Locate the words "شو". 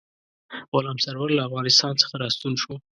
2.61-2.73